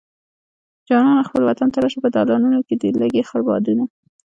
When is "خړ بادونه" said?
3.29-3.83